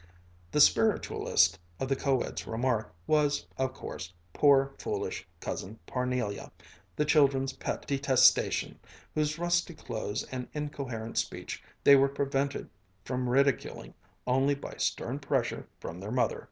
The 0.51 0.59
spiritualist 0.61 1.59
of 1.79 1.87
the 1.87 1.95
co 1.95 2.21
ed's 2.21 2.47
remark 2.47 2.91
was, 3.05 3.45
of 3.59 3.73
course, 3.73 4.11
poor 4.33 4.73
foolish 4.79 5.27
Cousin 5.39 5.77
Parnelia, 5.85 6.51
the 6.95 7.05
children's 7.05 7.53
pet 7.53 7.85
detestation, 7.85 8.79
whose 9.13 9.37
rusty 9.37 9.75
clothes 9.75 10.23
and 10.31 10.47
incoherent 10.53 11.19
speech 11.19 11.61
they 11.83 11.95
were 11.95 12.09
prevented 12.09 12.67
from 13.05 13.29
ridiculing 13.29 13.93
only 14.25 14.55
by 14.55 14.73
stern 14.79 15.19
pressure 15.19 15.67
from 15.79 15.99
their 15.99 16.11
mother. 16.11 16.39